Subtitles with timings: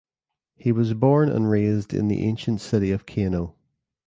[0.55, 3.53] He was born and raised in the ancient city of Kano.